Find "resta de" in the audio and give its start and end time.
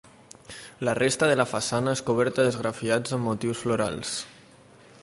0.99-1.35